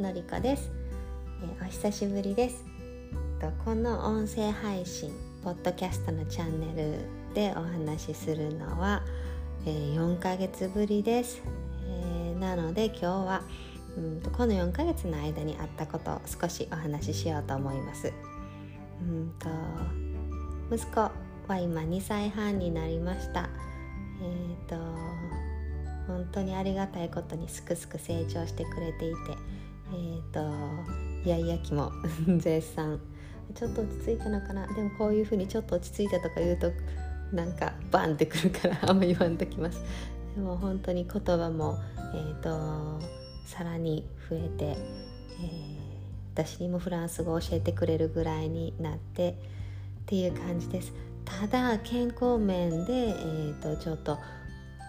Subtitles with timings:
[0.00, 0.70] のりこです、
[1.42, 2.64] えー、お久しぶりです。
[3.38, 5.12] とこの音声配信
[5.44, 9.02] ポッドキャストのチャンネルでお話しするのは、
[9.66, 11.42] えー、4ヶ月ぶりです、
[11.86, 13.42] えー、なので今日は
[13.98, 18.10] うんとこの4ヶ月の間にあったことを少しお話ししようと思います。
[19.02, 19.48] うんと
[20.74, 21.12] 息子は
[21.58, 23.50] 今2歳半になりました。
[24.22, 24.76] えっ、ー、と
[26.06, 29.59] 本当にありがたいことにすくすく成長してくれていて
[29.92, 30.40] えっ、ー、と
[31.24, 31.92] イヤイヤ期も
[32.38, 33.00] 絶賛
[33.54, 34.66] ちょっと落ち着いたのかな？
[34.68, 36.70] でもこういうふうにちょっと落ち着いたとか言うと
[37.32, 39.80] なんかバンってくるから あんま言わんときます。
[40.34, 41.78] でも本当に言葉も
[42.14, 43.04] えっ、ー、と
[43.46, 49.34] さらに増えて、えー、私にもフランス語を教えてくれるぐらいになってっ
[50.06, 50.92] ていう感じです。
[51.24, 54.18] ただ健康面で、えーとちょっと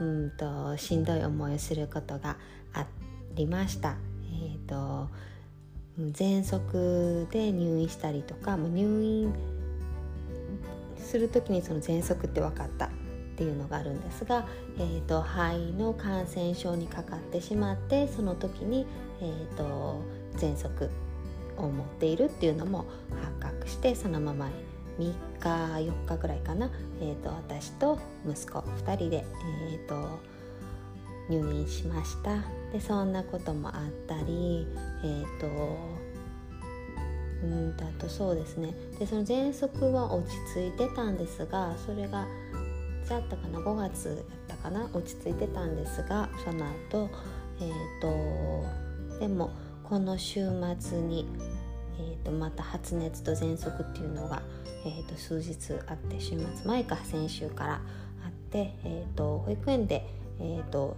[0.00, 2.36] うんとしんどい思いをすることが
[2.74, 2.86] あ
[3.34, 3.96] りました。
[4.36, 5.08] えーと、
[5.98, 9.34] 喘息で入院したりとかもう入院
[10.98, 12.88] する時にその喘息って分かったっ
[13.36, 14.46] ていうのがあるんですが、
[14.78, 18.86] えーと、肺の感染症にかかってしまってその時に、
[19.20, 20.02] えーと、
[20.36, 20.90] 喘息
[21.56, 22.86] を持っているっていうのも
[23.40, 24.48] 発覚してそのまま
[24.98, 26.70] 3日4日ぐらいかな、
[27.00, 29.24] えーと、私と息子2人で、
[29.70, 30.18] えーと、
[31.28, 32.42] 入院しました。
[32.72, 33.74] でそんなこともあっ
[34.06, 34.66] たり
[35.02, 35.46] えっ、ー、と
[37.42, 38.74] うんあとそうですね。
[38.98, 44.88] でその喘息は落ち着いてたんですがそれがいつやったかな？5月やったかな？
[44.92, 47.10] 落ち着いてたんですがその後
[47.60, 49.50] えっ、ー、とでも
[49.84, 51.26] この週末に、
[51.98, 54.42] えー、とまた発熱と喘息っていうのが
[54.86, 60.06] えーと、数日あって週末前か先週からあって、えーと、保育園で、
[60.38, 60.96] えーと、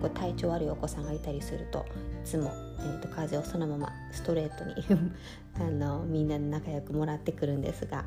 [0.00, 1.84] と体調悪いお子さんがいたりすると
[2.24, 4.74] いつも、えー、と風邪をそのままストレートに
[5.54, 8.04] あのみんなで仲良くもらってくるんですが、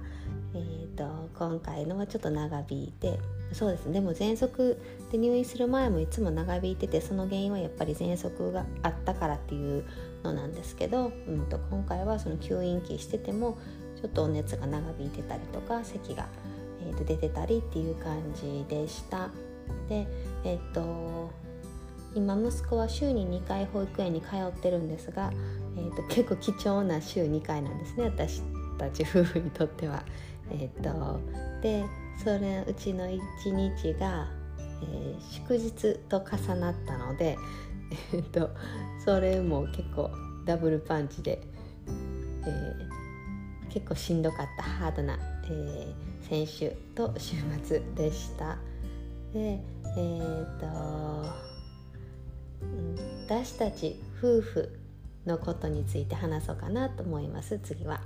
[0.53, 3.19] えー、と今回のはちょっと長引いて
[3.53, 3.94] そうですね。
[3.94, 4.81] でも喘息
[5.12, 9.85] で入院する前もいつも長引いててその原因はやっぱり喘息があったからっていう
[10.23, 13.57] のなんですけど、うんと、今回はその吸引期してても
[14.02, 16.28] ちょっとお熱が長引いてたりとか咳が、
[16.85, 19.29] えー、と出てたりっていう感じでした。
[19.88, 20.07] で
[20.44, 21.31] えっ、ー、と
[22.16, 25.31] 今息子は週に2回保育園に通ってるんですが、
[25.78, 28.42] えーと、結構貴重な週2回なんですね私
[28.78, 30.03] たち夫婦にとっては。
[30.52, 31.20] えーと、
[31.62, 31.84] で
[32.24, 33.20] それうちの1
[33.52, 34.28] 日が、
[34.84, 37.38] えー、祝日と重なったので、
[38.14, 38.50] えーと
[39.03, 40.09] それも結構
[40.46, 41.42] ダブルパンチで、
[42.47, 48.58] えー、結構しんどかったハードな、えー、先週と週末でした。
[49.34, 49.59] で
[49.97, 50.66] えーと、
[53.28, 54.80] 私たち夫婦
[55.25, 58.02] のことについて話そうかなと思います次は。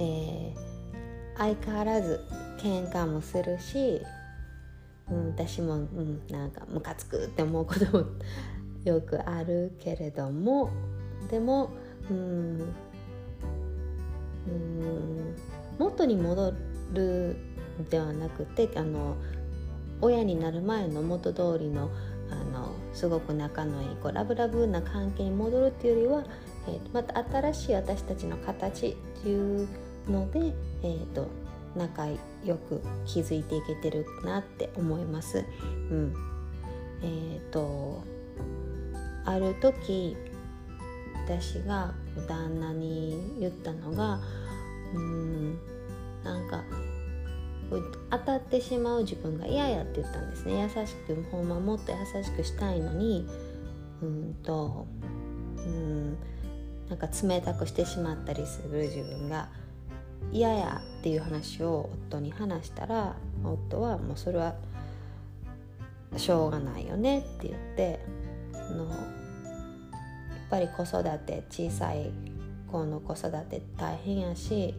[0.00, 2.24] えー、相変わらず
[2.58, 4.02] 喧嘩もするし、
[5.08, 8.04] うん、私も、うん、なんかムカつくって思うことも
[8.84, 10.70] よくあるけれども
[11.30, 11.70] でも、
[12.10, 12.74] うん、
[14.48, 15.36] うん
[15.78, 16.52] 元に戻
[16.92, 17.36] る
[17.90, 19.16] ではなくてあの
[20.00, 21.90] 親になる前の元通りの
[22.30, 26.24] あのすごく仲のいいこうラブラブな関係に戻るっていうよりは、
[26.68, 27.18] えー、また
[27.52, 29.68] 新しい私たちの形っていう
[30.08, 31.28] ので、えーと、
[31.76, 32.06] 仲
[32.44, 35.44] 良く築いていけてるなって思います。
[35.90, 36.14] うん、
[37.02, 38.02] えっ、ー、と
[39.24, 40.16] ある時
[41.24, 41.92] 私が
[42.28, 44.20] 旦那に言ったのが
[44.94, 45.58] うん
[46.22, 46.62] なんか
[48.10, 50.70] 当たってしまう自分が嫌やって言ったんですね。
[50.76, 53.26] 優しくほんまもっと優しくしたいのに
[54.02, 54.86] うんと
[55.58, 56.16] うん
[56.88, 59.48] なんか冷たくしてしまったりする自分が
[60.32, 64.54] 嫌やっていう話を夫に話したら夫はもうそれは
[66.16, 68.00] しょうがないよねって言って
[68.54, 68.96] あのやっ
[70.50, 72.10] ぱり子育て小さい
[72.70, 74.74] 子の子育て大変やし、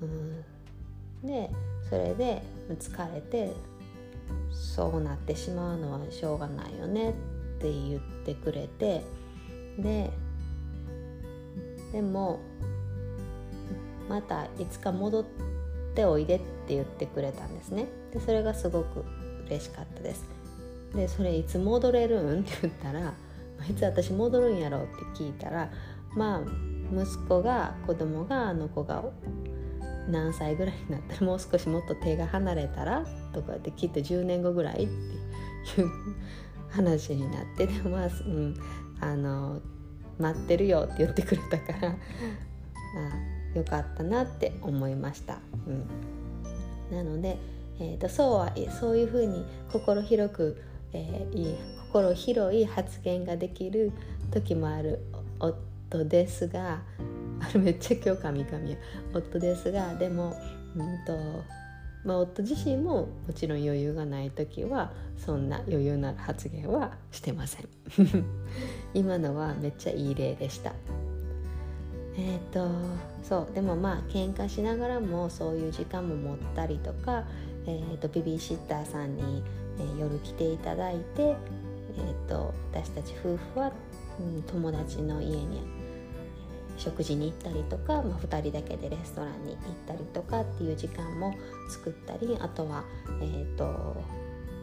[0.00, 1.50] うん、で
[1.94, 2.42] それで
[2.76, 3.52] 疲れて
[4.50, 7.12] そうなってしまうのはしょうがないよねっ
[7.60, 9.04] て言ってくれて
[9.78, 10.10] で
[11.92, 12.40] でも
[14.08, 15.24] またいつか戻っ
[15.94, 17.86] ておいでって言ってくれたんですね。
[18.12, 19.04] でそれがすごく
[19.46, 20.24] 嬉しかったです。
[20.96, 22.40] でそれいつ戻れるん？
[22.40, 23.14] って言ったら
[23.70, 24.78] いつ私戻るんやろ？
[24.78, 25.70] うって聞いたら
[26.16, 26.40] まあ
[26.92, 29.04] 息子が子供があの子が
[30.08, 34.88] 何歳ぐらいになったらもう少しもっと手が離れたらとかってきっと10年後ぐらいっ
[35.74, 35.90] ていう
[36.70, 38.56] 話になってでもまあ、うん、
[39.00, 39.60] あの
[40.18, 45.38] 待ってるよって言ってくれたからあよかったなって思いました。
[45.66, 45.70] う
[46.92, 47.38] ん、なので、
[47.78, 50.62] えーと、そうはそういうふうに心広く、
[50.92, 51.56] えー、いい
[51.92, 53.92] 心広い発言ができる
[54.32, 55.00] 時もある
[55.38, 56.82] 夫ですが
[57.40, 58.76] あ れめっちゃ今日神々や
[59.12, 60.36] 夫ですがでも、
[60.76, 61.44] うんと
[62.04, 67.68] まあ、夫自身ももちろん余裕がない時はそんな余裕なる発言はしてません。
[68.92, 70.72] 今のはめっちゃいい例でした。
[72.16, 72.68] えっ、ー、と
[73.22, 77.24] そうでもまあ喧嘩しながらもそういう時間も持ったりとか、
[77.66, 79.42] えーと、ベビーシッターさんに、
[79.78, 83.72] えー、夜来ていただいて、えーと、私たち夫婦は、
[84.20, 85.62] うん、友達の家に
[86.76, 91.34] 食事に行ったりとか、まあ、2人だけでレストランに行ったりとかっていう時間も
[91.68, 92.84] 作ったりあとは、
[93.20, 93.96] えーと、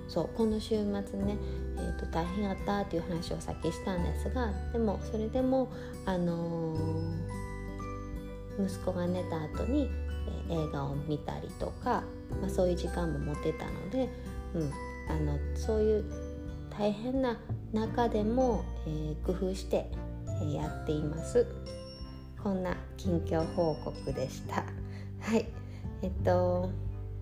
[0.07, 0.83] そうこの週末
[1.19, 1.37] ね、
[1.77, 5.71] えーと、大変やったっていう話をさっきしたんですがでもそれでも、
[6.05, 9.89] あのー、息子が寝た後に、
[10.49, 12.03] えー、映画を見たりとか、
[12.41, 14.09] まあ、そういう時間も持てたので、
[14.53, 14.71] うん、
[15.09, 16.05] あのそういう
[16.77, 17.37] 大変な
[17.73, 19.85] 中でも、えー、工夫して、
[20.41, 21.45] えやっています。
[22.43, 24.63] こんな近況報告でした。
[25.19, 25.45] はい。
[26.01, 26.69] えっと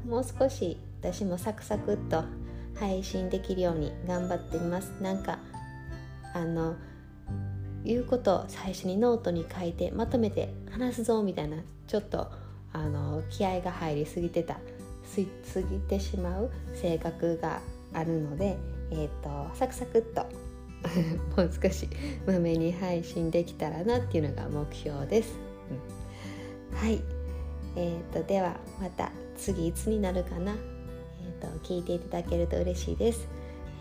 [0.07, 2.23] もう少し私もサクサクっと
[2.79, 4.93] 配信できるように頑張っています。
[5.01, 5.39] なんか
[6.33, 6.75] あの
[7.83, 11.57] 言うことを最初にノートに書いてまとめて話すぞみたいな
[11.87, 12.31] ちょっと
[12.71, 14.57] あの気合が入りすぎてた
[15.03, 15.21] す
[15.61, 17.61] ぎてしまう性格が
[17.93, 18.57] あるので、
[18.91, 20.25] えーとサクサクっと
[21.35, 21.89] もう少し
[22.25, 25.37] まめに配信できたらなっていうのが目標です。
[26.73, 27.19] はい。
[27.75, 30.53] えーと、ではまた次いつになるかな、
[31.23, 33.27] えーと、聞いていただけると嬉しいです、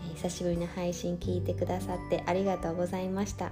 [0.07, 3.51] えー、久しぶりの配信聞いてくださってありがとうございました、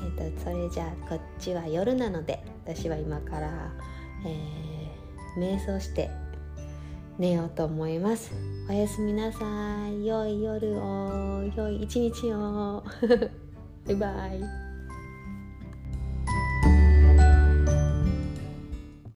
[0.00, 3.72] えーと、それじゃあこっちは夜なので私は今から、
[4.24, 6.10] えー、瞑想して
[7.18, 8.32] 寝ようと思います。
[8.68, 9.38] おやすみなさ
[9.88, 10.06] い。
[10.06, 11.42] 良い夜を。
[11.56, 12.84] 良い一日を。
[13.86, 14.67] バイバイ。